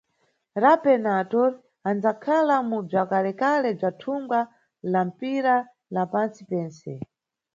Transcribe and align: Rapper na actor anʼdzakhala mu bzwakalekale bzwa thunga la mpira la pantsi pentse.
Rapper 0.63 0.97
na 1.05 1.11
actor 1.23 1.51
anʼdzakhala 1.89 2.55
mu 2.69 2.77
bzwakalekale 2.87 3.69
bzwa 3.77 3.91
thunga 4.01 4.41
la 4.91 5.01
mpira 5.09 5.55
la 5.93 6.03
pantsi 6.11 6.41
pentse. 6.49 6.91